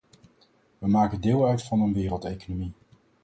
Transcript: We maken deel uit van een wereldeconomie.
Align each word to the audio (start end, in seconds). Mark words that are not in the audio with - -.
We 0.79 0.87
maken 0.87 1.21
deel 1.21 1.47
uit 1.47 1.63
van 1.63 1.81
een 1.81 1.93
wereldeconomie. 1.93 2.73